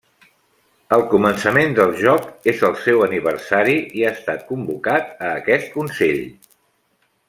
[0.95, 6.23] Al començament del joc és el seu aniversari, i ha estat convocat a aquest consell.